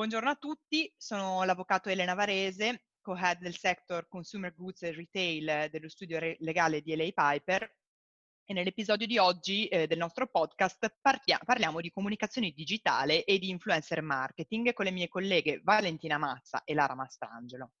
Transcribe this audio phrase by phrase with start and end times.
[0.00, 5.90] Buongiorno a tutti, sono l'avvocato Elena Varese, co-head del sector Consumer Goods e Retail dello
[5.90, 7.70] studio re- legale di LA Piper
[8.46, 13.50] e nell'episodio di oggi eh, del nostro podcast partia- parliamo di comunicazione digitale e di
[13.50, 17.72] influencer marketing con le mie colleghe Valentina Mazza e Lara Mastrangelo.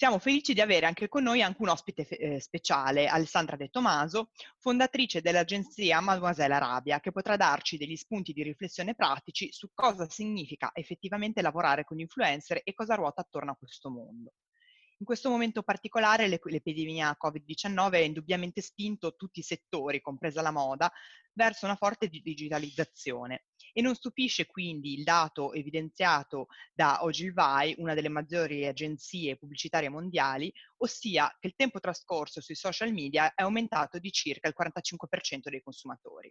[0.00, 4.30] Siamo felici di avere anche con noi anche un ospite eh, speciale, Alessandra De Tomaso,
[4.56, 10.70] fondatrice dell'agenzia Mademoiselle Arabia, che potrà darci degli spunti di riflessione pratici su cosa significa
[10.72, 14.32] effettivamente lavorare con influencer e cosa ruota attorno a questo mondo.
[15.00, 20.92] In questo momento particolare l'epidemia Covid-19 ha indubbiamente spinto tutti i settori, compresa la moda,
[21.32, 28.10] verso una forte digitalizzazione e non stupisce quindi il dato evidenziato da Ogilvy, una delle
[28.10, 34.12] maggiori agenzie pubblicitarie mondiali, ossia che il tempo trascorso sui social media è aumentato di
[34.12, 36.30] circa il 45% dei consumatori.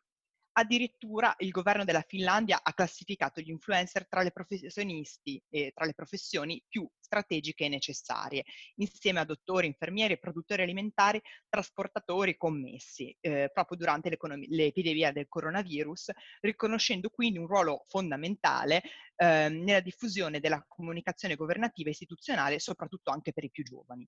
[0.60, 5.94] Addirittura il governo della Finlandia ha classificato gli influencer tra le professionisti e tra le
[5.94, 8.44] professioni più strategiche e necessarie,
[8.76, 16.12] insieme a dottori, infermieri, produttori alimentari, trasportatori, commessi, eh, proprio durante l'epidemia del coronavirus,
[16.42, 18.82] riconoscendo quindi un ruolo fondamentale
[19.16, 24.06] eh, nella diffusione della comunicazione governativa e istituzionale, soprattutto anche per i più giovani.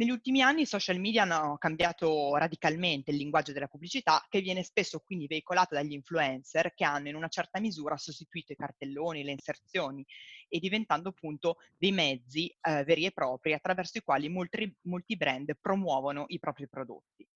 [0.00, 4.62] Negli ultimi anni i social media hanno cambiato radicalmente il linguaggio della pubblicità, che viene
[4.62, 9.32] spesso quindi veicolato dagli influencer che hanno in una certa misura sostituito i cartelloni, le
[9.32, 10.02] inserzioni
[10.48, 15.54] e diventando appunto dei mezzi eh, veri e propri attraverso i quali molti, molti brand
[15.60, 17.28] promuovono i propri prodotti.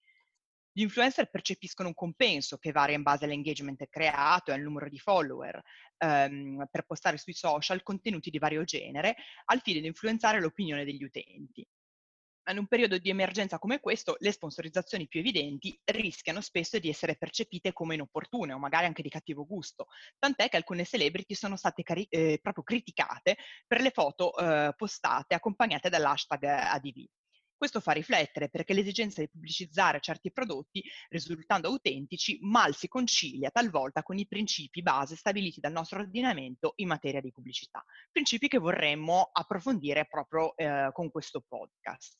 [0.73, 4.99] Gli influencer percepiscono un compenso che varia in base all'engagement creato e al numero di
[4.99, 5.63] follower
[5.99, 11.05] ehm, per postare sui social contenuti di vario genere al fine di influenzare l'opinione degli
[11.05, 11.69] utenti
[12.51, 17.17] in un periodo di emergenza come questo, le sponsorizzazioni più evidenti rischiano spesso di essere
[17.17, 19.87] percepite come inopportune o magari anche di cattivo gusto,
[20.19, 25.35] tant'è che alcune celebrity sono state cari- eh, proprio criticate per le foto eh, postate
[25.35, 27.07] accompagnate dall'hashtag ADV.
[27.65, 34.03] Questo fa riflettere perché l'esigenza di pubblicizzare certi prodotti, risultando autentici, mal si concilia talvolta
[34.03, 37.83] con i principi base stabiliti dal nostro ordinamento in materia di pubblicità.
[38.13, 42.19] Principi che vorremmo approfondire proprio eh, con questo podcast.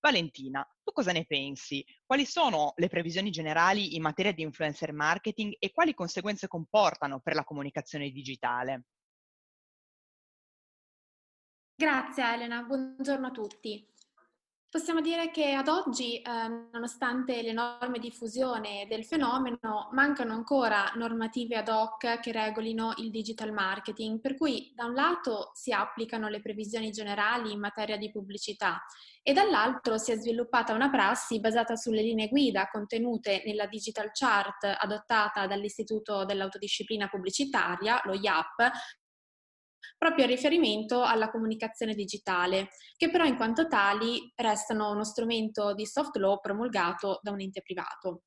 [0.00, 1.82] Valentina, tu cosa ne pensi?
[2.04, 7.34] Quali sono le previsioni generali in materia di influencer marketing e quali conseguenze comportano per
[7.34, 8.82] la comunicazione digitale?
[11.74, 13.96] Grazie Elena, buongiorno a tutti.
[14.70, 16.30] Possiamo dire che ad oggi, eh,
[16.70, 24.20] nonostante l'enorme diffusione del fenomeno, mancano ancora normative ad hoc che regolino il digital marketing,
[24.20, 28.82] per cui da un lato si applicano le previsioni generali in materia di pubblicità
[29.22, 34.64] e dall'altro si è sviluppata una prassi basata sulle linee guida contenute nella digital chart
[34.78, 38.70] adottata dall'Istituto dell'Autodisciplina Pubblicitaria, lo IAP,
[39.96, 45.86] proprio in riferimento alla comunicazione digitale, che però in quanto tali restano uno strumento di
[45.86, 48.22] soft law promulgato da un ente privato.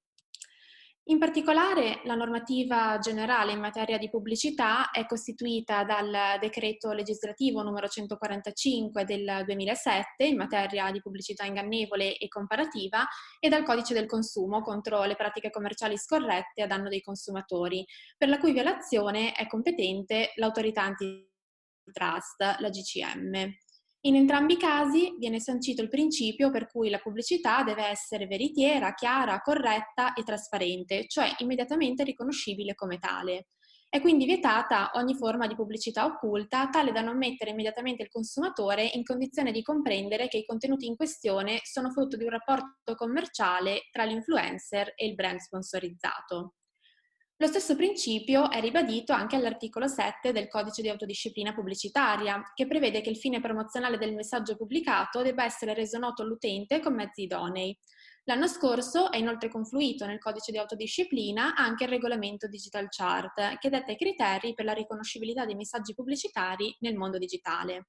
[1.06, 7.88] In particolare la normativa generale in materia di pubblicità è costituita dal decreto legislativo numero
[7.88, 13.08] 145 del 2007 in materia di pubblicità ingannevole e comparativa
[13.40, 17.84] e dal codice del consumo contro le pratiche commerciali scorrette a danno dei consumatori,
[18.16, 21.31] per la cui violazione è competente l'autorità anti
[21.92, 23.54] Trust, la GCM.
[24.04, 28.96] In entrambi i casi viene sancito il principio per cui la pubblicità deve essere veritiera,
[28.96, 33.50] chiara, corretta e trasparente, cioè immediatamente riconoscibile come tale.
[33.88, 38.86] È quindi vietata ogni forma di pubblicità occulta, tale da non mettere immediatamente il consumatore
[38.86, 43.90] in condizione di comprendere che i contenuti in questione sono frutto di un rapporto commerciale
[43.92, 46.54] tra l'influencer e il brand sponsorizzato.
[47.42, 53.02] Lo stesso principio è ribadito anche all'articolo 7 del Codice di autodisciplina pubblicitaria, che prevede
[53.02, 57.76] che il fine promozionale del messaggio pubblicato debba essere reso noto all'utente con mezzi idonei.
[58.26, 63.70] L'anno scorso è inoltre confluito nel Codice di autodisciplina anche il regolamento Digital Chart, che
[63.72, 67.88] detta i criteri per la riconoscibilità dei messaggi pubblicitari nel mondo digitale.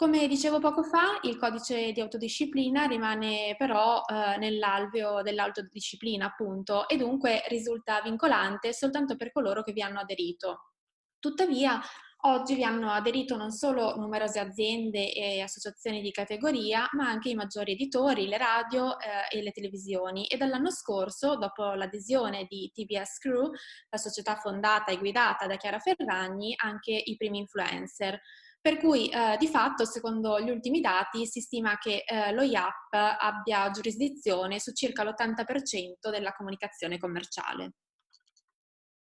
[0.00, 6.96] Come dicevo poco fa, il codice di autodisciplina rimane però eh, nell'alveo dell'autodisciplina, appunto, e
[6.96, 10.70] dunque risulta vincolante soltanto per coloro che vi hanno aderito.
[11.18, 11.78] Tuttavia,
[12.22, 17.34] oggi vi hanno aderito non solo numerose aziende e associazioni di categoria, ma anche i
[17.34, 20.26] maggiori editori, le radio eh, e le televisioni.
[20.28, 23.50] E dall'anno scorso, dopo l'adesione di TBS Crew,
[23.90, 28.18] la società fondata e guidata da Chiara Ferragni, anche i primi influencer.
[28.62, 32.92] Per cui eh, di fatto, secondo gli ultimi dati, si stima che eh, lo IAP
[32.92, 37.72] abbia giurisdizione su circa l'80% della comunicazione commerciale.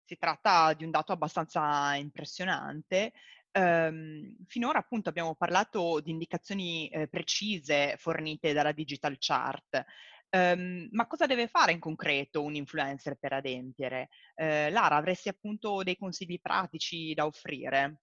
[0.06, 3.12] Si tratta di un dato abbastanza impressionante
[3.52, 9.84] Um, finora appunto abbiamo parlato di indicazioni eh, precise fornite dalla digital chart,
[10.30, 14.10] um, ma cosa deve fare in concreto un influencer per adempiere?
[14.36, 18.02] Uh, Lara, avresti appunto dei consigli pratici da offrire?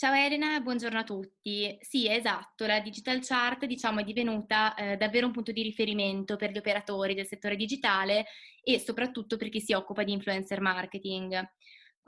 [0.00, 1.76] Ciao Elena, buongiorno a tutti.
[1.80, 6.52] Sì, esatto, la Digital Chart diciamo, è divenuta eh, davvero un punto di riferimento per
[6.52, 8.26] gli operatori del settore digitale
[8.62, 11.44] e soprattutto per chi si occupa di influencer marketing.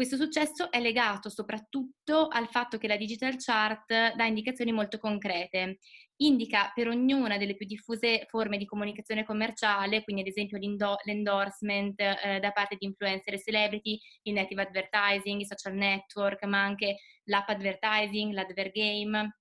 [0.00, 5.76] Questo successo è legato soprattutto al fatto che la digital chart dà indicazioni molto concrete.
[6.22, 10.56] Indica per ognuna delle più diffuse forme di comunicazione commerciale, quindi ad esempio
[11.04, 16.62] l'endorsement eh, da parte di influencer e celebrity, il native advertising, i social network, ma
[16.62, 19.40] anche l'app advertising, l'advergame,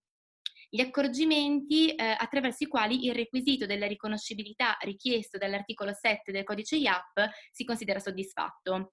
[0.70, 6.76] gli accorgimenti eh, attraverso i quali il requisito della riconoscibilità richiesto dall'articolo 7 del codice
[6.76, 8.92] IAP si considera soddisfatto.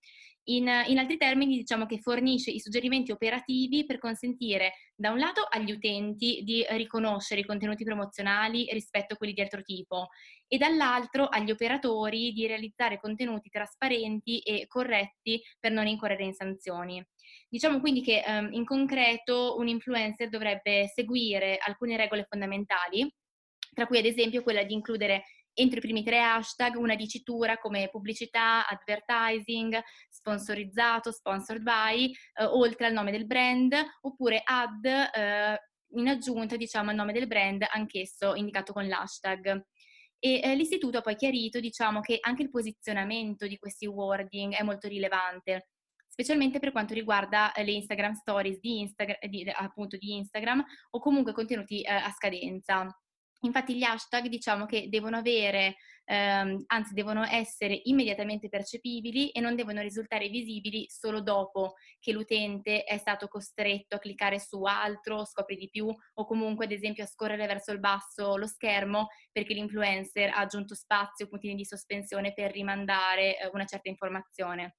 [0.48, 5.44] In, in, altri termini, diciamo che fornisce i suggerimenti operativi per consentire da un lato
[5.48, 10.06] agli utenti di riconoscere i contenuti promozionali rispetto a quelli di altro tipo
[10.46, 17.04] e dall'altro agli operatori di realizzare contenuti trasparenti e corretti per non incorrere in sanzioni.
[17.49, 23.12] Diciamo quindi che um, in concreto un influencer dovrebbe seguire alcune regole fondamentali,
[23.75, 25.25] tra cui ad esempio quella di includere
[25.56, 32.86] entro i primi tre hashtag una dicitura come pubblicità, advertising, sponsorizzato, sponsored by, eh, oltre
[32.86, 35.60] al nome del brand, oppure ad eh,
[35.94, 39.64] in aggiunta diciamo al nome del brand, anch'esso indicato con l'hashtag.
[40.18, 44.62] E eh, l'istituto ha poi chiarito diciamo, che anche il posizionamento di questi wording è
[44.62, 45.68] molto rilevante
[46.16, 50.98] specialmente per quanto riguarda eh, le Instagram stories di, Instagram, di, appunto di Instagram o
[50.98, 52.88] comunque contenuti eh, a scadenza.
[53.46, 59.54] Infatti gli hashtag diciamo che devono avere, ehm, anzi devono essere immediatamente percepibili e non
[59.54, 65.56] devono risultare visibili solo dopo che l'utente è stato costretto a cliccare su altro, scopri
[65.56, 70.31] di più o comunque ad esempio a scorrere verso il basso lo schermo perché l'influencer
[70.31, 74.76] ha aggiunto spazio, puntini di sospensione per rimandare eh, una certa informazione.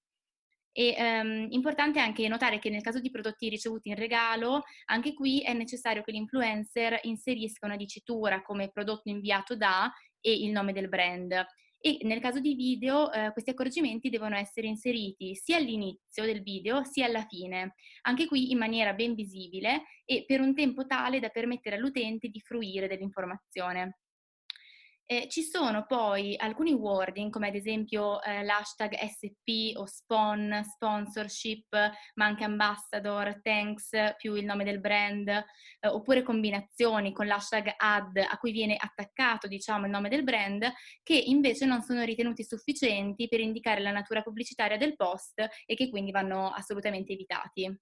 [0.80, 5.42] E ehm, importante anche notare che nel caso di prodotti ricevuti in regalo, anche qui
[5.42, 9.92] è necessario che l'influencer inserisca una dicitura come prodotto inviato da
[10.22, 11.34] e il nome del brand.
[11.80, 16.84] E nel caso di video eh, questi accorgimenti devono essere inseriti sia all'inizio del video
[16.84, 21.30] sia alla fine, anche qui in maniera ben visibile e per un tempo tale da
[21.30, 23.98] permettere all'utente di fruire dell'informazione.
[25.10, 31.74] Eh, ci sono poi alcuni wording come ad esempio eh, l'hashtag SP o SPON, sponsorship,
[32.16, 35.46] ma anche ambassador, thanks più il nome del brand, eh,
[35.88, 40.70] oppure combinazioni con l'hashtag ad a cui viene attaccato diciamo il nome del brand,
[41.04, 45.90] che invece non sono ritenuti sufficienti per indicare la natura pubblicitaria del post e che
[45.90, 47.74] quindi vanno assolutamente evitati.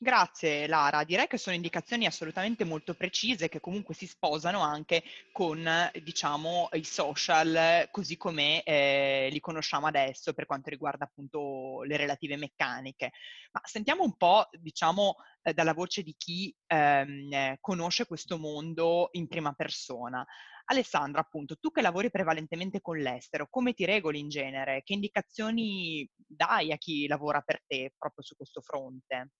[0.00, 5.02] Grazie Lara, direi che sono indicazioni assolutamente molto precise che comunque si sposano anche
[5.32, 5.68] con
[6.04, 12.36] diciamo i social così come eh, li conosciamo adesso per quanto riguarda appunto le relative
[12.36, 13.10] meccaniche.
[13.50, 19.26] Ma sentiamo un po' diciamo eh, dalla voce di chi ehm, conosce questo mondo in
[19.26, 20.24] prima persona.
[20.66, 24.82] Alessandra, appunto, tu che lavori prevalentemente con l'estero, come ti regoli in genere?
[24.84, 29.30] Che indicazioni dai a chi lavora per te proprio su questo fronte?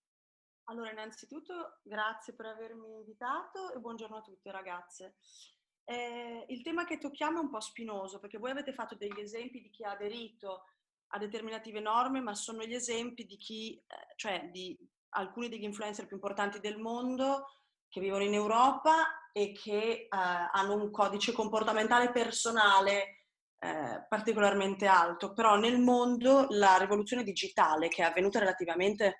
[0.69, 5.15] Allora, innanzitutto grazie per avermi invitato e buongiorno a tutte ragazze.
[5.83, 9.61] Eh, il tema che tocchiamo è un po' spinoso perché voi avete fatto degli esempi
[9.61, 10.65] di chi ha aderito
[11.07, 14.77] a determinative norme, ma sono gli esempi di chi, eh, cioè di
[15.15, 17.47] alcuni degli influencer più importanti del mondo
[17.87, 23.23] che vivono in Europa e che eh, hanno un codice comportamentale personale
[23.57, 25.33] eh, particolarmente alto.
[25.33, 29.17] Però nel mondo la rivoluzione digitale che è avvenuta relativamente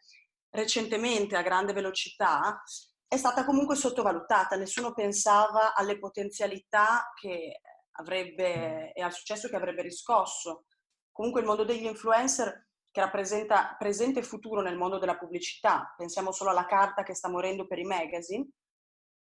[0.51, 2.61] recentemente a grande velocità
[3.07, 7.61] è stata comunque sottovalutata, nessuno pensava alle potenzialità che
[7.93, 10.65] avrebbe e al successo che avrebbe riscosso.
[11.11, 16.31] Comunque il mondo degli influencer che rappresenta presente e futuro nel mondo della pubblicità, pensiamo
[16.31, 18.47] solo alla carta che sta morendo per i magazine,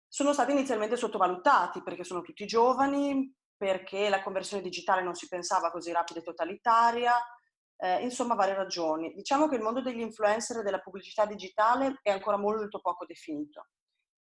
[0.07, 5.71] sono stati inizialmente sottovalutati perché sono tutti giovani, perché la conversione digitale non si pensava
[5.71, 7.13] così rapida e totalitaria,
[7.81, 9.13] eh, insomma varie ragioni.
[9.13, 13.67] Diciamo che il mondo degli influencer e della pubblicità digitale è ancora molto poco definito.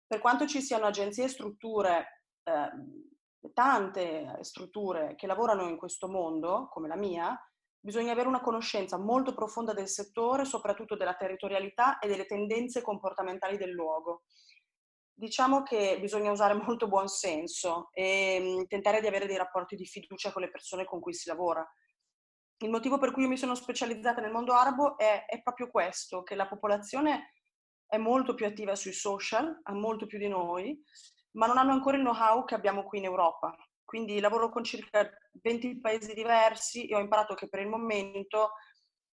[0.05, 6.67] Per quanto ci siano agenzie e strutture, eh, tante strutture che lavorano in questo mondo,
[6.69, 7.37] come la mia,
[7.79, 13.57] bisogna avere una conoscenza molto profonda del settore, soprattutto della territorialità e delle tendenze comportamentali
[13.57, 14.23] del luogo.
[15.15, 19.85] Diciamo che bisogna usare molto buon senso e mm, tentare di avere dei rapporti di
[19.85, 21.63] fiducia con le persone con cui si lavora
[22.57, 26.23] il motivo per cui io mi sono specializzata nel mondo arabo è, è proprio questo,
[26.23, 27.33] che la popolazione
[27.85, 30.81] è molto più attiva sui social, ha molto più di noi,
[31.33, 33.55] ma non hanno ancora il know-how che abbiamo qui in Europa.
[33.83, 35.07] Quindi lavoro con circa
[35.41, 38.53] 20 paesi diversi e ho imparato che per il momento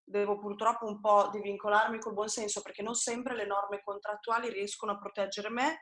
[0.03, 4.93] devo purtroppo un po' divincolarmi col buon senso perché non sempre le norme contrattuali riescono
[4.93, 5.81] a proteggere me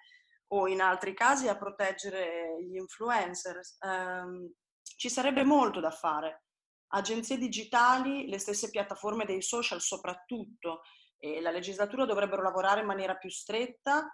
[0.48, 3.60] o in altri casi a proteggere gli influencer.
[3.80, 6.47] Um, ci sarebbe molto da fare.
[6.88, 10.82] Agenzie digitali, le stesse piattaforme dei social soprattutto,
[11.18, 14.08] e la legislatura dovrebbero lavorare in maniera più stretta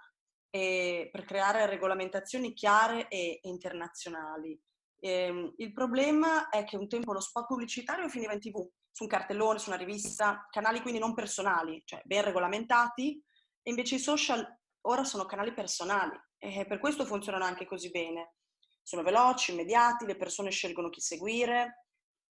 [0.51, 4.59] per creare regolamentazioni chiare e internazionali.
[5.01, 9.03] E, ehm, il problema è che un tempo lo spot pubblicitario finiva in tv, su
[9.03, 13.21] un cartellone, su una rivista, canali quindi non personali, cioè ben regolamentati,
[13.63, 14.47] e invece i social
[14.83, 18.35] ora sono canali personali e per questo funzionano anche così bene.
[18.83, 21.84] Sono veloci, immediati, le persone scelgono chi seguire,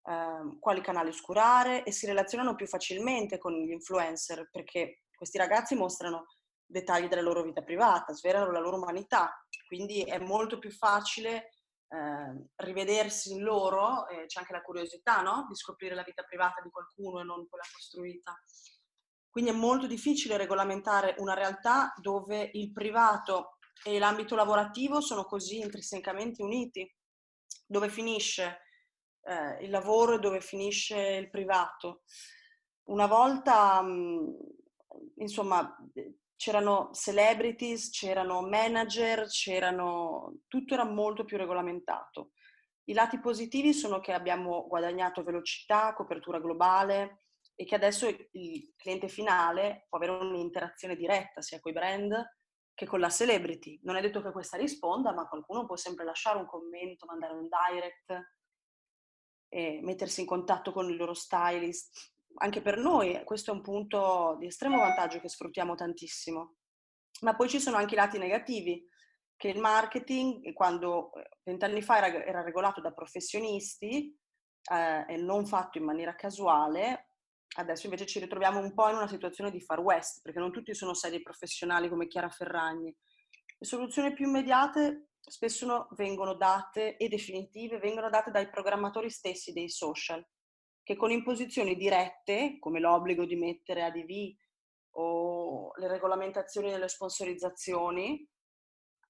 [0.06, 5.76] eh, quali canali oscurare e si relazionano più facilmente con gli influencer perché questi ragazzi
[5.76, 6.26] mostrano
[6.66, 11.52] dettagli della loro vita privata, svelano la loro umanità, quindi è molto più facile
[11.88, 15.46] eh, rivedersi in loro, eh, c'è anche la curiosità no?
[15.48, 18.36] di scoprire la vita privata di qualcuno e non quella costruita.
[19.30, 25.60] Quindi è molto difficile regolamentare una realtà dove il privato e l'ambito lavorativo sono così
[25.60, 26.92] intrinsecamente uniti,
[27.66, 28.63] dove finisce
[29.24, 32.04] eh, il lavoro e dove finisce il privato.
[32.86, 34.38] Una volta, mh,
[35.18, 35.76] insomma,
[36.36, 40.40] c'erano celebrities, c'erano manager, c'erano...
[40.48, 42.32] tutto era molto più regolamentato.
[42.86, 47.22] I lati positivi sono che abbiamo guadagnato velocità, copertura globale
[47.56, 52.38] e che adesso il cliente finale può avere un'interazione diretta sia con i brand
[52.74, 53.80] che con la celebrity.
[53.84, 57.48] Non è detto che questa risponda, ma qualcuno può sempre lasciare un commento, mandare un
[57.48, 58.36] direct,
[59.54, 64.38] e mettersi in contatto con il loro stylist anche per noi questo è un punto
[64.40, 66.56] di estremo vantaggio che sfruttiamo tantissimo.
[67.22, 68.88] Ma poi ci sono anche i lati negativi,
[69.36, 74.18] che il marketing, quando eh, vent'anni fa era, era, regolato da professionisti
[74.72, 77.10] eh, e non fatto in maniera casuale,
[77.58, 80.74] adesso invece ci ritroviamo un po' in una situazione di far west, perché non tutti
[80.74, 82.96] sono sedie professionali come Chiara Ferragni.
[83.58, 89.70] Le soluzioni più immediate spesso vengono date e definitive vengono date dai programmatori stessi dei
[89.70, 90.26] social,
[90.84, 94.36] che con imposizioni dirette, come l'obbligo di mettere ADV
[94.96, 98.28] o le regolamentazioni delle sponsorizzazioni,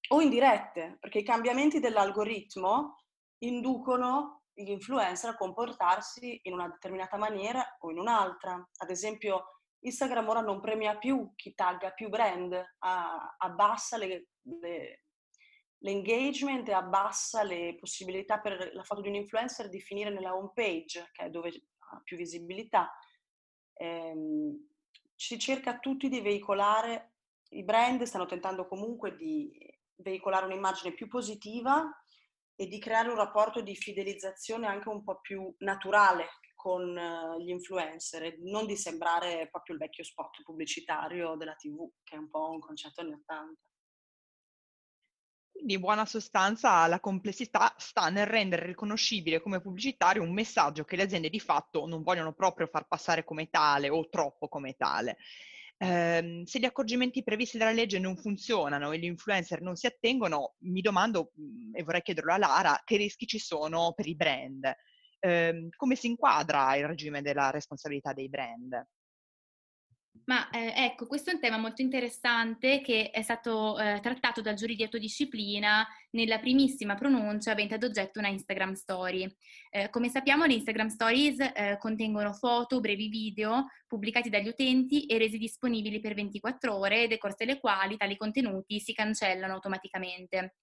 [0.09, 3.03] o indirette, perché i cambiamenti dell'algoritmo
[3.39, 8.53] inducono gli influencer a comportarsi in una determinata maniera o in un'altra.
[8.53, 12.61] Ad esempio, Instagram ora non premia più chi tagga più brand,
[13.37, 15.02] abbassa le, le,
[15.83, 20.51] l'engagement e abbassa le possibilità per la foto di un influencer di finire nella home
[20.53, 21.49] page, che è dove
[21.91, 22.91] ha più visibilità.
[23.73, 24.69] Ehm,
[25.15, 27.13] si cerca tutti di veicolare,
[27.49, 29.51] i brand stanno tentando comunque di
[29.95, 31.85] veicolare un'immagine più positiva
[32.55, 37.49] e di creare un rapporto di fidelizzazione anche un po' più naturale con eh, gli
[37.49, 42.51] influencer non di sembrare proprio il vecchio spot pubblicitario della TV, che è un po'
[42.51, 43.72] un concetto anni 80.
[45.63, 50.97] Quindi in buona sostanza la complessità sta nel rendere riconoscibile come pubblicitario un messaggio che
[50.97, 55.15] le aziende di fatto non vogliono proprio far passare come tale o troppo come tale.
[55.77, 60.55] Eh, se gli accorgimenti previsti dalla legge non funzionano e gli influencer non si attengono,
[60.63, 64.69] mi domando, mhmm, e vorrei chiederlo a Lara, che rischi ci sono per i brand?
[65.19, 68.85] Eh, come si inquadra il regime della responsabilità dei brand?
[70.25, 74.55] Ma eh, ecco, questo è un tema molto interessante che è stato eh, trattato dal
[74.55, 79.29] giurì di autodisciplina nella primissima pronuncia avente ad oggetto una Instagram Story.
[79.69, 85.17] Eh, come sappiamo, le Instagram Stories eh, contengono foto, brevi video pubblicati dagli utenti e
[85.17, 90.53] resi disponibili per 24 ore, decorse le quali tali contenuti si cancellano automaticamente.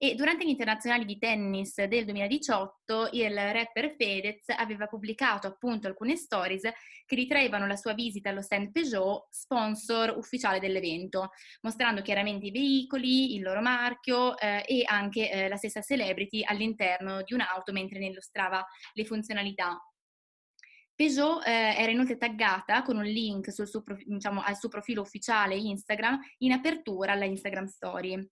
[0.00, 6.14] E durante gli internazionali di tennis del 2018 il rapper Fedez aveva pubblicato appunto alcune
[6.14, 6.62] stories
[7.04, 11.30] che ritraevano la sua visita allo stand Peugeot, sponsor ufficiale dell'evento,
[11.62, 17.22] mostrando chiaramente i veicoli, il loro marchio eh, e anche eh, la stessa celebrity all'interno
[17.22, 19.82] di un'auto mentre ne illustrava le funzionalità.
[20.94, 23.66] Peugeot eh, era inoltre taggata con un link suo,
[24.04, 28.28] diciamo, al suo profilo ufficiale Instagram in apertura alla Instagram Story.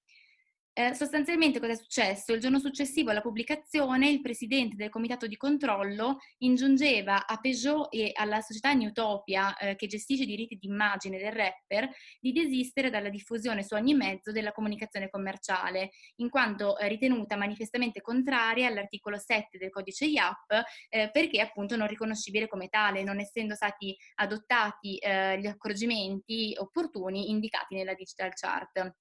[0.79, 2.35] Eh, sostanzialmente cosa è successo?
[2.35, 8.11] Il giorno successivo alla pubblicazione il presidente del comitato di controllo ingiungeva a Peugeot e
[8.13, 11.89] alla società Newtopia, eh, che gestisce i diritti d'immagine del rapper,
[12.21, 18.03] di desistere dalla diffusione su ogni mezzo della comunicazione commerciale, in quanto eh, ritenuta manifestamente
[18.03, 23.55] contraria all'articolo 7 del codice IAP, eh, perché appunto non riconoscibile come tale, non essendo
[23.55, 28.95] stati adottati eh, gli accorgimenti opportuni indicati nella digital chart.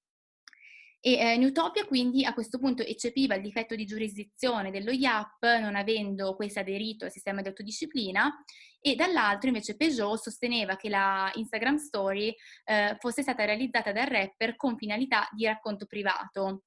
[1.08, 5.76] E eh, Newtopia quindi a questo punto eccepiva il difetto di giurisdizione dello IAP, non
[5.76, 8.44] avendo questo aderito al sistema di autodisciplina,
[8.80, 12.34] e dall'altro invece Peugeot sosteneva che la Instagram Story
[12.64, 16.64] eh, fosse stata realizzata dal rapper con finalità di racconto privato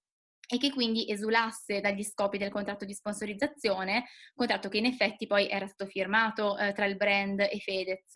[0.49, 4.05] e che quindi esulasse dagli scopi del contratto di sponsorizzazione,
[4.37, 8.13] contratto che in effetti poi era stato firmato eh, tra il brand e Fedez.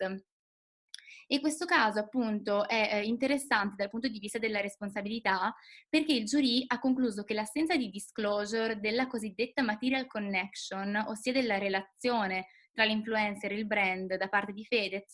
[1.33, 5.51] E questo caso appunto è eh, interessante dal punto di vista della responsabilità
[5.89, 11.57] perché il giurì ha concluso che l'assenza di disclosure della cosiddetta material connection, ossia della
[11.57, 15.11] relazione tra l'influencer e il brand da parte di Fedez,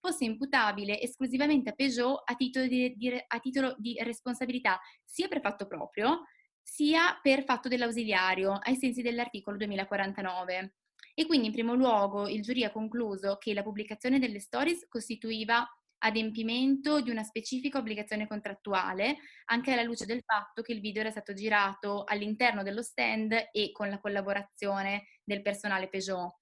[0.00, 5.40] fosse imputabile esclusivamente a Peugeot a titolo di, di, a titolo di responsabilità sia per
[5.40, 6.24] fatto proprio,
[6.60, 10.74] sia per fatto dell'ausiliario, ai sensi dell'articolo 2049.
[11.20, 15.68] E quindi in primo luogo il giurì ha concluso che la pubblicazione delle stories costituiva
[15.98, 21.10] adempimento di una specifica obbligazione contrattuale, anche alla luce del fatto che il video era
[21.10, 26.38] stato girato all'interno dello stand e con la collaborazione del personale Peugeot.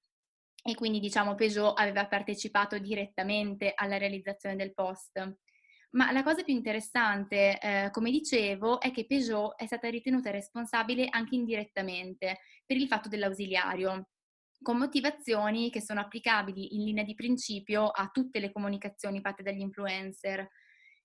[0.63, 5.39] E quindi diciamo Peugeot aveva partecipato direttamente alla realizzazione del post.
[5.91, 11.09] Ma la cosa più interessante, eh, come dicevo, è che Peugeot è stata ritenuta responsabile
[11.11, 14.11] anche indirettamente per il fatto dell'ausiliario
[14.61, 19.61] con motivazioni che sono applicabili in linea di principio a tutte le comunicazioni fatte dagli
[19.61, 20.47] influencer.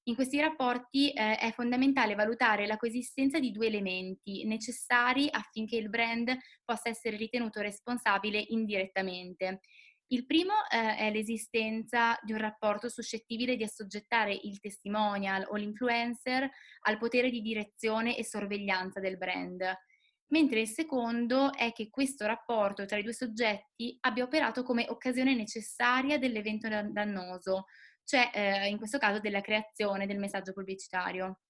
[0.05, 5.89] In questi rapporti eh, è fondamentale valutare la coesistenza di due elementi necessari affinché il
[5.89, 9.62] brand possa essere ritenuto responsabile indirettamente.
[10.07, 16.50] Il primo eh, è l'esistenza di un rapporto suscettibile di assoggettare il testimonial o l'influencer
[16.81, 19.63] al potere di direzione e sorveglianza del brand
[20.34, 25.36] mentre il secondo è che questo rapporto tra i due soggetti abbia operato come occasione
[25.36, 27.66] necessaria dell'evento dannoso,
[28.04, 31.42] cioè eh, in questo caso della creazione del messaggio pubblicitario.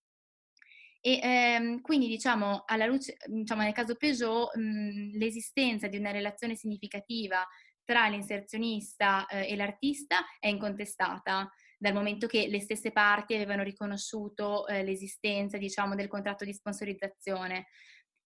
[0.99, 7.45] E ehm, quindi diciamo, luce, diciamo, nel caso Peugeot mh, l'esistenza di una relazione significativa
[7.85, 14.67] tra l'inserzionista eh, e l'artista è incontestata, dal momento che le stesse parti avevano riconosciuto
[14.67, 17.67] eh, l'esistenza diciamo, del contratto di sponsorizzazione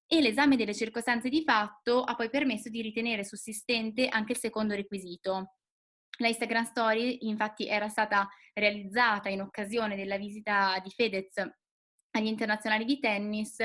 [0.07, 4.73] e l'esame delle circostanze di fatto ha poi permesso di ritenere sussistente anche il secondo
[4.73, 5.55] requisito.
[6.19, 11.35] La Instagram Story infatti era stata realizzata in occasione della visita di Fedez
[12.11, 13.57] agli internazionali di tennis,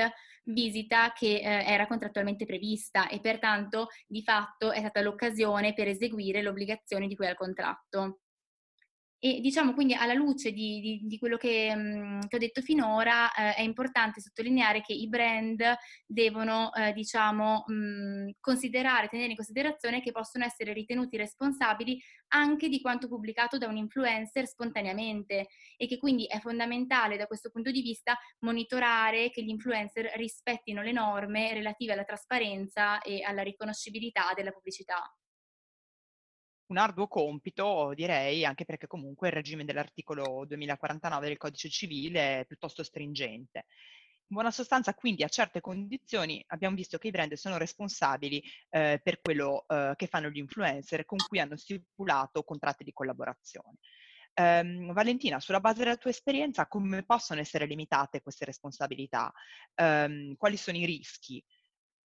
[0.43, 6.41] visita che eh, era contrattualmente prevista e pertanto di fatto è stata l'occasione per eseguire
[6.41, 8.19] l'obbligazione di cui al contratto.
[9.25, 13.31] E diciamo quindi alla luce di, di, di quello che, mh, mm, ho detto finora
[13.31, 15.63] eh, è importante sottolineare che i brand
[16.05, 21.97] devono eh, diciamo mh, mm, considerare, tenere in considerazione che possono essere ritenuti responsabili
[22.33, 27.49] anche di quanto pubblicato da un influencer spontaneamente e che quindi è fondamentale da questo
[27.49, 33.41] punto di vista monitorare che gli influencer rispettino le norme relative alla trasparenza e alla
[33.41, 35.01] riconoscibilità della pubblicità
[36.67, 42.45] un arduo compito, direi, anche perché comunque il regime dell'articolo 2049 del codice civile è
[42.45, 43.65] piuttosto stringente.
[44.27, 48.99] In buona sostanza, quindi, a certe condizioni abbiamo visto che i brand sono responsabili eh,
[49.03, 53.77] per quello eh, che fanno gli influencer con cui hanno stipulato contratti di collaborazione.
[54.35, 59.31] Um, Valentina, sulla base della tua esperienza, come possono essere limitate queste responsabilità?
[59.75, 61.43] Um, quali sono i rischi?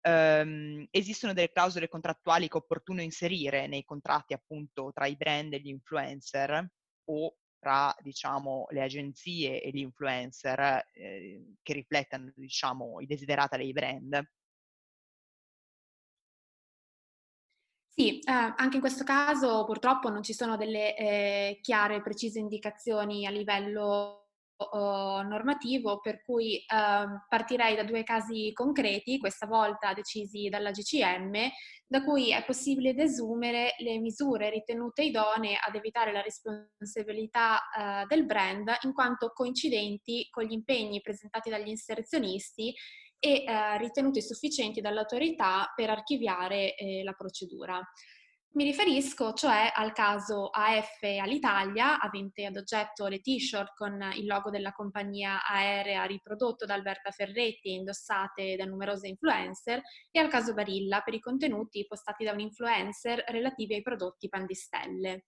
[0.00, 5.52] Ehm, esistono delle clausole contrattuali che è opportuno inserire nei contratti appunto tra i brand
[5.52, 6.70] e gli influencer
[7.10, 13.72] o tra diciamo le agenzie e gli influencer eh, che riflettano diciamo i desiderata dei
[13.72, 14.22] brand?
[17.98, 22.38] Sì, eh, anche in questo caso purtroppo non ci sono delle eh, chiare e precise
[22.38, 24.27] indicazioni a livello
[25.22, 31.48] normativo, per cui uh, partirei da due casi concreti, questa volta decisi dalla GCM,
[31.86, 38.26] da cui è possibile desumere le misure ritenute idonee ad evitare la responsabilità uh, del
[38.26, 42.74] brand in quanto coincidenti con gli impegni presentati dagli inserzionisti
[43.20, 43.44] e
[43.78, 47.82] ritenuti sufficienti dall'autorità per archiviare eh, la procedura.
[48.58, 54.50] Mi riferisco cioè al caso AF all'Italia, avente ad oggetto le t-shirt con il logo
[54.50, 60.54] della compagnia aerea riprodotto da Alberta Ferretti e indossate da numerose influencer, e al caso
[60.54, 65.26] Barilla per i contenuti postati da un influencer relativi ai prodotti pandistelle.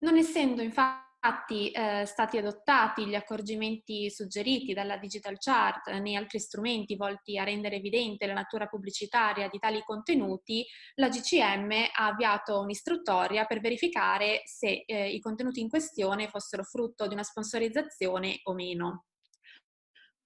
[0.00, 6.94] Non essendo infatti eh, stati adottati gli accorgimenti suggeriti dalla Digital Chart né altri strumenti
[6.94, 13.44] volti a rendere evidente la natura pubblicitaria di tali contenuti, la GCM ha avviato un'istruttoria
[13.46, 19.06] per verificare se eh, i contenuti in questione fossero frutto di una sponsorizzazione o meno.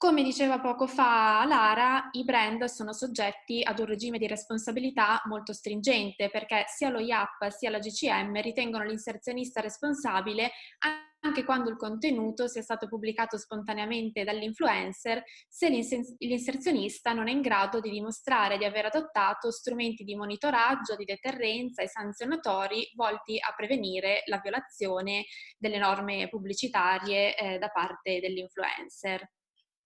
[0.03, 5.53] Come diceva poco fa Lara, i brand sono soggetti ad un regime di responsabilità molto
[5.53, 10.51] stringente perché sia lo IAP sia la GCM ritengono l'inserzionista responsabile
[11.21, 17.79] anche quando il contenuto sia stato pubblicato spontaneamente dall'influencer, se l'inserzionista non è in grado
[17.79, 24.25] di dimostrare di aver adottato strumenti di monitoraggio, di deterrenza e sanzionatori volti a prevenire
[24.27, 29.31] la violazione delle norme pubblicitarie eh, da parte dell'influencer.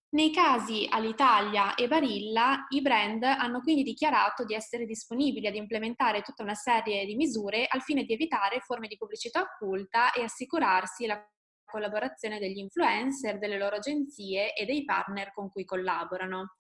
[0.09, 6.23] Nei casi Alitalia e Barilla, i brand hanno quindi dichiarato di essere disponibili ad implementare
[6.23, 11.07] tutta una serie di misure al fine di evitare forme di pubblicità occulta e assicurarsi
[11.07, 11.21] la
[11.65, 16.55] collaborazione degli influencer, delle loro agenzie e dei partner con cui collaborano.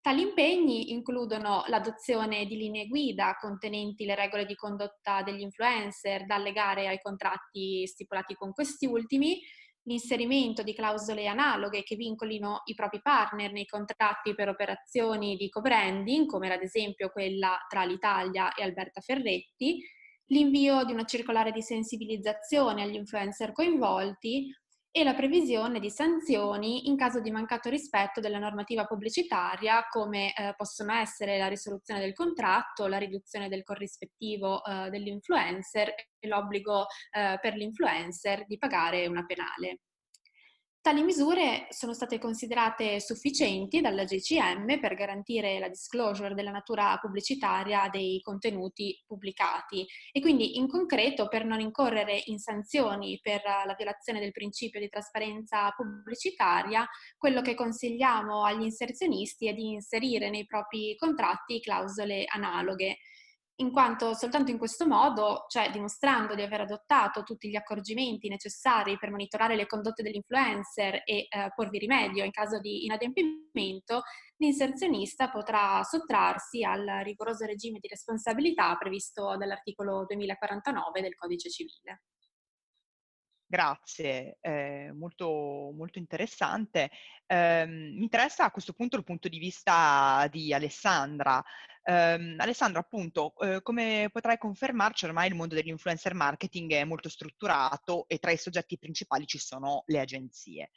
[0.00, 6.38] Tali impegni includono l'adozione di linee guida contenenti le regole di condotta degli influencer da
[6.38, 9.40] legare ai contratti stipulati con questi ultimi,
[9.90, 16.26] l'inserimento di clausole analoghe che vincolino i propri partner nei contratti per operazioni di co-branding,
[16.26, 19.82] come ad esempio quella tra l'Italia e Alberta Ferretti,
[20.26, 24.46] l'invio di una circolare di sensibilizzazione agli influencer coinvolti
[24.92, 30.54] e la previsione di sanzioni in caso di mancato rispetto della normativa pubblicitaria, come eh,
[30.56, 37.38] possono essere la risoluzione del contratto, la riduzione del corrispettivo eh, dell'influencer e l'obbligo eh,
[37.40, 39.78] per l'influencer di pagare una penale.
[40.82, 47.90] Tali misure sono state considerate sufficienti dalla GCM per garantire la disclosure della natura pubblicitaria
[47.92, 54.20] dei contenuti pubblicati e quindi in concreto per non incorrere in sanzioni per la violazione
[54.20, 56.88] del principio di trasparenza pubblicitaria,
[57.18, 62.96] quello che consigliamo agli inserzionisti è di inserire nei propri contratti clausole analoghe
[63.60, 68.98] in quanto soltanto in questo modo, cioè dimostrando di aver adottato tutti gli accorgimenti necessari
[68.98, 74.02] per monitorare le condotte dell'influencer e eh, porvi rimedio in caso di inadempimento,
[74.36, 82.02] l'inserzionista potrà sottrarsi al rigoroso regime di responsabilità previsto dall'articolo 2049 del Codice Civile.
[83.52, 86.88] Grazie, eh, molto, molto interessante.
[87.26, 91.42] Eh, mi interessa a questo punto il punto di vista di Alessandra.
[91.82, 98.06] Eh, Alessandra, appunto, eh, come potrai confermarci, ormai il mondo dell'influencer marketing è molto strutturato
[98.06, 100.70] e tra i soggetti principali ci sono le agenzie.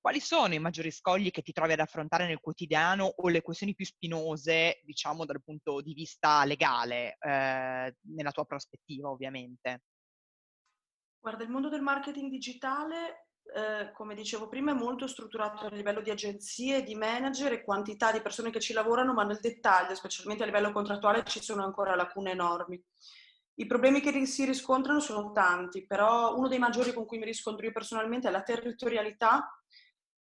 [0.00, 3.74] Quali sono i maggiori scogli che ti trovi ad affrontare nel quotidiano o le questioni
[3.74, 9.82] più spinose, diciamo, dal punto di vista legale, eh, nella tua prospettiva, ovviamente?
[11.20, 16.00] Guarda, il mondo del marketing digitale, eh, come dicevo prima, è molto strutturato a livello
[16.00, 20.44] di agenzie, di manager e quantità di persone che ci lavorano, ma nel dettaglio, specialmente
[20.44, 22.82] a livello contrattuale, ci sono ancora lacune enormi.
[23.56, 27.66] I problemi che si riscontrano sono tanti, però uno dei maggiori con cui mi riscontro
[27.66, 29.62] io personalmente è la territorialità,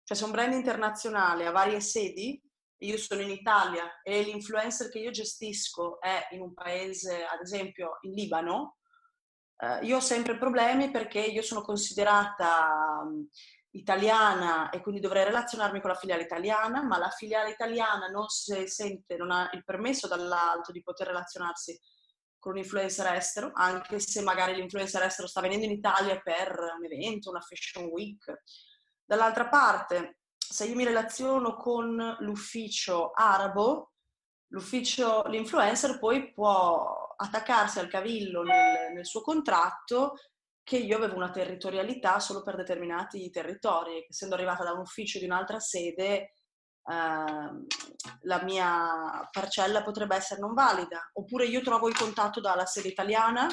[0.01, 2.41] cioè se un brand internazionale ha varie sedi,
[2.77, 7.97] io sono in Italia e l'influencer che io gestisco è in un paese, ad esempio
[8.01, 8.77] in Libano,
[9.57, 13.25] Uh, io ho sempre problemi perché io sono considerata um,
[13.71, 18.67] italiana e quindi dovrei relazionarmi con la filiale italiana, ma la filiale italiana non si
[18.67, 21.79] sente, non ha il permesso dall'alto di poter relazionarsi
[22.37, 26.85] con un influencer estero, anche se magari l'influencer estero sta venendo in Italia per un
[26.85, 28.43] evento, una fashion week.
[29.03, 33.93] Dall'altra parte, se io mi relaziono con l'ufficio arabo,
[34.49, 40.15] l'ufficio, l'influencer poi può attaccarsi al cavillo nel, nel, suo contratto
[40.63, 45.25] che io avevo una territorialità solo per determinati territori, essendo arrivata da un ufficio di
[45.25, 46.31] un'altra sede, eh,
[48.21, 51.09] la mia parcella potrebbe essere non valida.
[51.13, 53.47] Oppure io trovo il contatto dalla sede italiana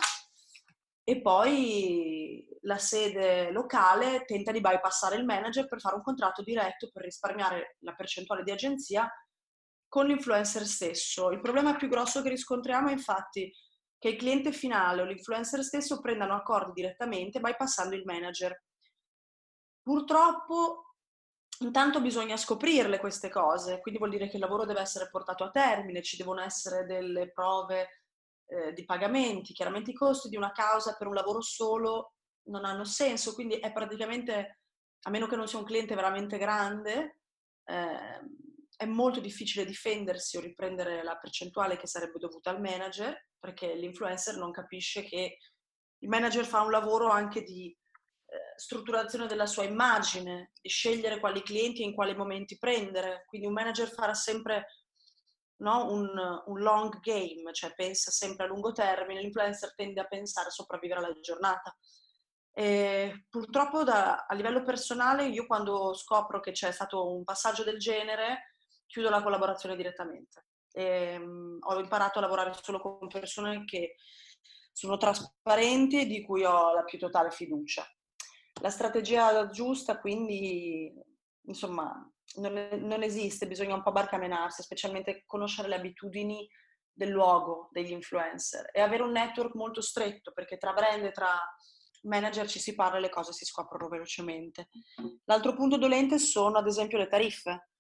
[1.05, 6.91] e poi la sede locale tenta di bypassare il manager per fare un contratto diretto
[6.93, 9.11] per risparmiare la percentuale di agenzia
[9.93, 11.31] con l'influencer stesso.
[11.33, 13.55] Il problema più grosso che riscontriamo è infatti
[13.99, 18.59] che il cliente finale o l'influencer stesso prendano accordi direttamente bypassando il manager.
[19.83, 20.95] Purtroppo
[21.59, 25.51] intanto bisogna scoprirle queste cose, quindi vuol dire che il lavoro deve essere portato a
[25.51, 28.05] termine, ci devono essere delle prove
[28.47, 29.53] eh, di pagamenti.
[29.53, 33.71] Chiaramente i costi di una causa per un lavoro solo non hanno senso, quindi è
[33.75, 34.61] praticamente,
[35.03, 37.19] a meno che non sia un cliente veramente grande,
[37.67, 38.21] eh,
[38.83, 44.37] è molto difficile difendersi o riprendere la percentuale che sarebbe dovuta al manager, perché l'influencer
[44.37, 45.39] non capisce che
[45.99, 51.43] il manager fa un lavoro anche di eh, strutturazione della sua immagine, di scegliere quali
[51.43, 53.23] clienti e in quali momenti prendere.
[53.27, 54.67] Quindi un manager farà sempre
[55.59, 56.09] no, un,
[56.47, 60.99] un, long game, cioè pensa sempre a lungo termine, l'influencer tende a pensare a sopravvivere
[60.99, 61.73] alla giornata.
[62.53, 67.79] E purtroppo da, a livello personale io quando scopro che c'è stato un passaggio del
[67.79, 68.52] genere
[68.93, 70.45] chiudo la collaborazione direttamente.
[70.71, 73.97] E, um, ho imparato a lavorare solo con persone che
[74.71, 77.87] sono trasparenti e di cui ho la più totale fiducia.
[78.61, 80.93] La strategia giusta quindi,
[81.47, 81.91] insomma,
[82.37, 86.47] non, non esiste, bisogna un po' barcamenarsi, specialmente conoscere le abitudini
[86.93, 91.35] del luogo degli influencer e avere un network molto stretto perché tra brand e tra
[92.03, 94.69] manager ci si parla e le cose si scoprono velocemente.
[95.25, 97.71] L'altro punto dolente sono ad esempio le tariffe.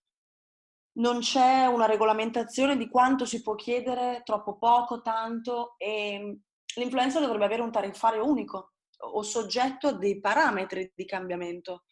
[0.94, 6.38] Non c'è una regolamentazione di quanto si può chiedere, troppo poco, tanto e
[6.76, 11.85] l'influencer dovrebbe avere un tariffario unico o soggetto a dei parametri di cambiamento.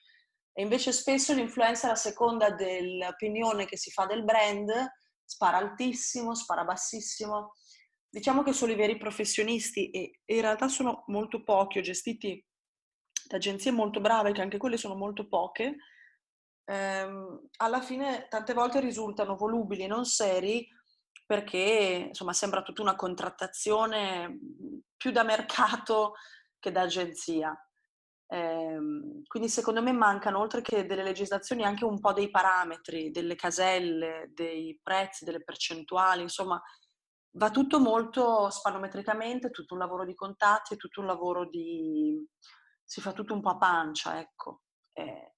[0.52, 4.70] E invece spesso l'influencer a seconda dell'opinione che si fa del brand
[5.24, 7.54] spara altissimo, spara bassissimo.
[8.08, 12.44] Diciamo che solo i veri professionisti, e in realtà sono molto pochi, ho gestiti
[13.28, 15.76] da agenzie molto brave, che anche quelle sono molto poche,
[16.70, 20.66] ehm, alla fine tante volte risultano volubili e non seri
[21.26, 24.38] perché insomma sembra tutta una contrattazione
[24.96, 26.14] più da mercato
[26.58, 27.56] che da agenzia.
[28.32, 33.34] Ehm, quindi secondo me mancano, oltre che delle legislazioni, anche un po' dei parametri, delle
[33.34, 36.60] caselle, dei prezzi, delle percentuali, insomma
[37.34, 42.24] va tutto molto spanometricamente, tutto un lavoro di contatti, tutto un lavoro di...
[42.84, 44.62] si fa tutto un po' a pancia, ecco.
[44.92, 45.34] E,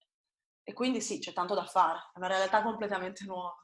[0.64, 3.54] e quindi sì, c'è tanto da fare, è una realtà completamente nuova.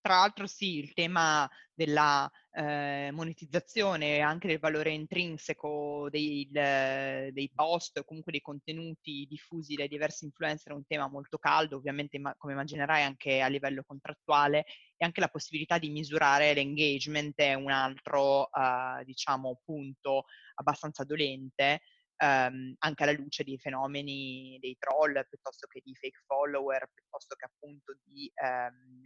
[0.00, 7.50] Tra l'altro sì, il tema della eh, monetizzazione e anche del valore intrinseco dei, dei
[7.52, 12.20] post o comunque dei contenuti diffusi dai diversi influencer è un tema molto caldo, ovviamente
[12.36, 14.64] come immaginerai anche a livello contrattuale
[14.96, 21.80] e anche la possibilità di misurare l'engagement è un altro eh, diciamo punto abbastanza dolente.
[22.18, 27.44] Um, anche alla luce dei fenomeni dei troll piuttosto che di fake follower, piuttosto che
[27.44, 29.02] appunto di um,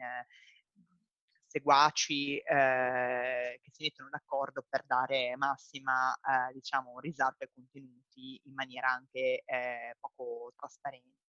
[1.50, 8.54] seguaci eh, che si mettono d'accordo per dare massima, eh, diciamo, risalto ai contenuti in
[8.54, 11.29] maniera anche eh, poco trasparente.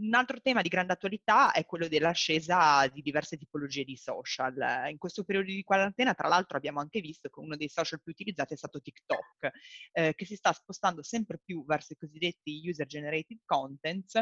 [0.00, 4.54] Un altro tema di grande attualità è quello dell'ascesa di diverse tipologie di social.
[4.90, 8.12] In questo periodo di quarantena, tra l'altro, abbiamo anche visto che uno dei social più
[8.12, 9.50] utilizzati è stato TikTok,
[9.92, 14.14] eh, che si sta spostando sempre più verso i cosiddetti user-generated contents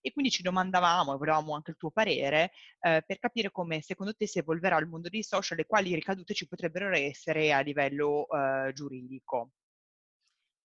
[0.00, 2.50] e quindi ci domandavamo e volevamo anche il tuo parere
[2.80, 6.34] eh, per capire come secondo te si evolverà il mondo dei social e quali ricadute
[6.34, 9.52] ci potrebbero essere a livello eh, giuridico.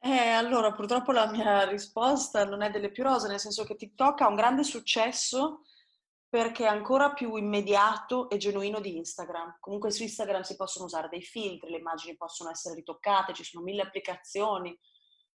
[0.01, 4.21] Eh, allora, purtroppo la mia risposta non è delle più rose, nel senso che TikTok
[4.21, 5.63] ha un grande successo
[6.29, 9.57] perché è ancora più immediato e genuino di Instagram.
[9.59, 13.63] Comunque su Instagram si possono usare dei filtri, le immagini possono essere ritoccate, ci sono
[13.63, 14.77] mille applicazioni,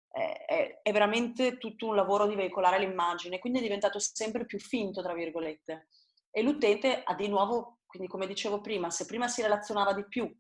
[0.09, 5.03] è, è, veramente tutto un lavoro di veicolare l'immagine, quindi è diventato sempre più finto,
[5.03, 5.89] tra virgolette.
[6.31, 10.33] E l'utente ha di nuovo, quindi come dicevo prima, se prima si relazionava di più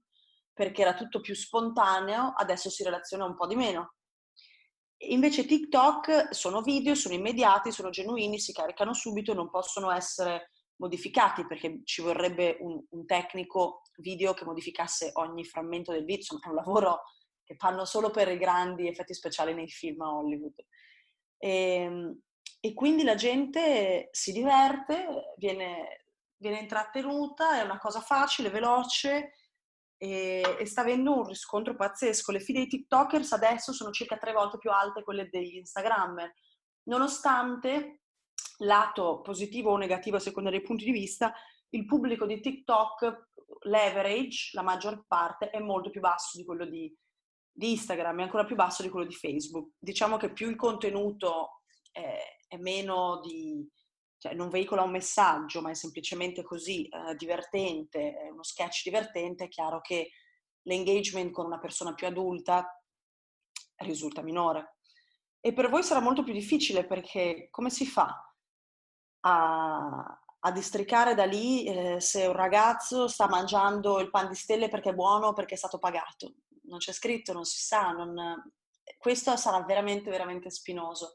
[0.53, 3.95] perché era tutto più spontaneo, adesso si relaziona un po' di meno.
[4.99, 11.47] Invece TikTok sono video, sono immediati, sono genuini, si caricano subito, non possono essere modificati
[11.47, 16.49] perché ci vorrebbe un, un tecnico video che modificasse ogni frammento del video, insomma è
[16.49, 17.03] un lavoro
[17.45, 20.65] che fanno solo per i grandi effetti speciali nei film a Hollywood.
[21.39, 22.21] E, ehm,
[22.61, 29.33] e quindi la gente si diverte, viene, viene, intrattenuta, è una cosa facile, veloce
[30.12, 32.33] e, e, sta avendo un riscontro pazzesco.
[32.33, 36.33] Le file dei TikTokers adesso sono circa tre volte più alte quelle degli Instagrammer,
[36.85, 38.01] nonostante
[38.59, 41.33] lato positivo o negativo a seconda dei punti di vista,
[41.71, 43.31] il pubblico di TikTok,
[43.62, 46.95] l'average, la maggior parte, è molto più basso di quello di,
[47.51, 49.75] di Instagram è ancora più basso di quello di Facebook.
[49.79, 53.69] Diciamo che più il contenuto è, è meno di...
[54.25, 59.49] Cioè non veicola un messaggio, ma è semplicemente così eh, divertente, uno sketch divertente, è
[59.49, 60.13] chiaro che
[60.63, 62.83] l'engagement con una persona più adulta
[63.77, 64.79] risulta minore.
[65.41, 68.35] E per voi sarà molto più difficile perché come si fa
[69.27, 74.71] a, a districare da lì eh, se un ragazzo sta mangiando il pan di stelle
[74.71, 76.33] perché è buono o perché è stato pagato.
[76.63, 78.43] Non c'è scritto, non si sa, non...
[78.97, 81.13] questo sarà veramente, veramente spinoso.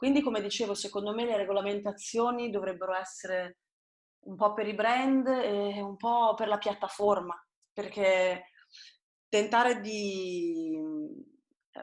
[0.00, 3.58] Quindi, come dicevo, secondo me le regolamentazioni dovrebbero essere
[4.20, 7.38] un po' per i brand e un po' per la piattaforma,
[7.70, 8.44] perché
[9.28, 10.74] tentare di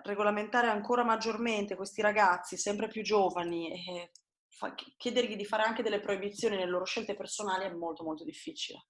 [0.01, 4.11] regolamentare ancora maggiormente questi ragazzi sempre più giovani e
[4.97, 8.87] chiedergli di fare anche delle proibizioni nelle loro scelte personali è molto molto difficile.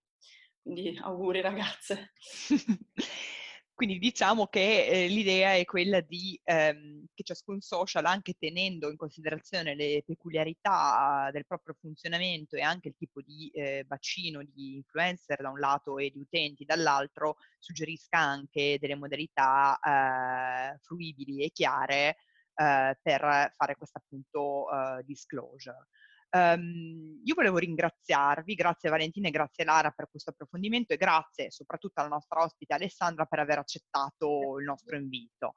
[0.61, 2.13] Quindi auguri ragazze.
[3.77, 8.97] Quindi diciamo che eh, l'idea è quella di ehm, che ciascun social, anche tenendo in
[8.97, 15.43] considerazione le peculiarità del proprio funzionamento e anche il tipo di eh, bacino di influencer
[15.43, 22.17] da un lato e di utenti dall'altro, suggerisca anche delle modalità eh, fruibili e chiare
[22.55, 25.85] eh, per fare questo appunto eh, disclosure.
[26.29, 32.01] Um, io volevo ringraziarvi, grazie Valentina e grazie Lara per questo approfondimento e grazie soprattutto
[32.01, 35.55] alla nostra ospite Alessandra per aver accettato il nostro invito.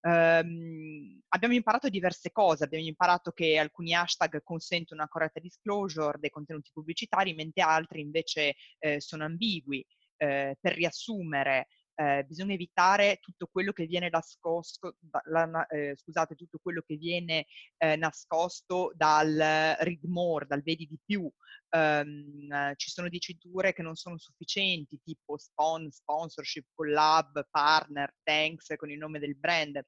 [0.00, 6.30] Um, abbiamo imparato diverse cose, abbiamo imparato che alcuni hashtag consentono una corretta disclosure dei
[6.30, 9.84] contenuti pubblicitari, mentre altri invece eh, sono ambigui.
[10.16, 16.58] Eh, per riassumere, eh, bisogna evitare tutto quello che viene nascosto, la, eh, scusate, tutto
[16.60, 21.30] quello che viene eh, nascosto dal read more, dal vedi di più.
[21.70, 28.90] Um, ci sono diciture che non sono sufficienti, tipo spawn, sponsorship, collab, partner, thanks con
[28.90, 29.80] il nome del brand.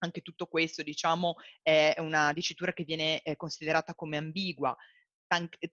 [0.00, 4.76] Anche tutto questo, diciamo, è una dicitura che viene eh, considerata come ambigua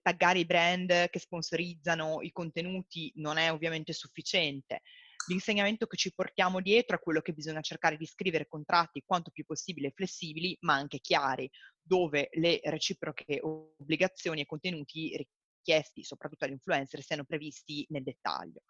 [0.02, 4.82] taggare i brand che sponsorizzano i contenuti non è ovviamente sufficiente.
[5.28, 9.44] L'insegnamento che ci portiamo dietro è quello che bisogna cercare di scrivere contratti quanto più
[9.44, 11.50] possibile flessibili, ma anche chiari,
[11.82, 18.62] dove le reciproche obbligazioni e contenuti richiesti soprattutto agli influencer siano previsti nel dettaglio.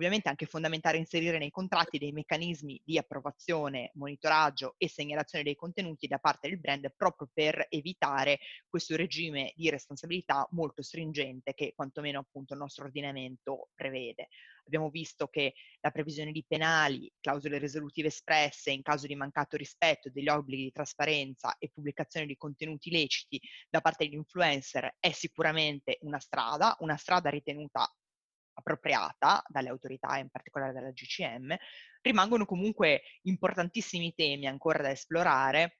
[0.00, 6.06] Ovviamente anche fondamentale inserire nei contratti dei meccanismi di approvazione, monitoraggio e segnalazione dei contenuti
[6.06, 12.20] da parte del brand proprio per evitare questo regime di responsabilità molto stringente che quantomeno
[12.20, 14.28] appunto il nostro ordinamento prevede.
[14.64, 20.08] Abbiamo visto che la previsione di penali, clausole risolutive espresse in caso di mancato rispetto
[20.08, 25.98] degli obblighi di trasparenza e pubblicazione di contenuti leciti da parte degli influencer è sicuramente
[26.02, 27.86] una strada, una strada ritenuta
[28.60, 31.54] appropriata dalle autorità, in particolare dalla GCM,
[32.00, 35.78] rimangono comunque importantissimi temi ancora da esplorare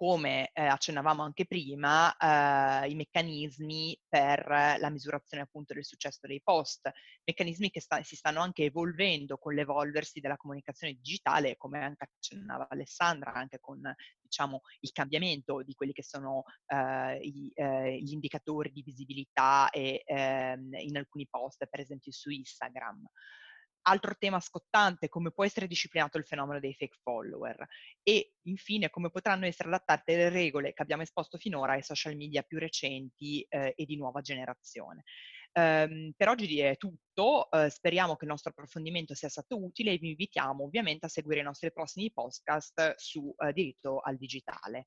[0.00, 6.40] come eh, accennavamo anche prima, eh, i meccanismi per la misurazione appunto del successo dei
[6.42, 6.90] post,
[7.22, 12.66] meccanismi che sta, si stanno anche evolvendo con l'evolversi della comunicazione digitale, come anche accennava
[12.70, 13.78] Alessandra, anche con
[14.22, 20.00] diciamo, il cambiamento di quelli che sono eh, i, eh, gli indicatori di visibilità e,
[20.06, 23.06] ehm, in alcuni post, per esempio su Instagram.
[23.82, 27.66] Altro tema scottante, come può essere disciplinato il fenomeno dei fake follower
[28.02, 32.42] e infine come potranno essere adattate le regole che abbiamo esposto finora ai social media
[32.42, 35.04] più recenti eh, e di nuova generazione.
[35.52, 39.98] Um, per oggi è tutto, uh, speriamo che il nostro approfondimento sia stato utile e
[39.98, 44.86] vi invitiamo ovviamente a seguire i nostri prossimi podcast su uh, diritto al digitale.